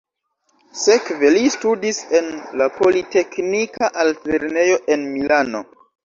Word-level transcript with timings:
Sekve 0.83 1.27
li 1.33 1.41
studis 1.55 1.99
en 2.19 2.31
la 2.61 2.67
politeknika 2.77 3.89
altlernejo 4.05 4.79
en 4.97 5.05
Milano. 5.11 5.63